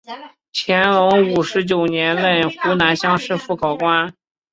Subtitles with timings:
[0.51, 4.11] 乾隆五十九年任湖南乡试副考官。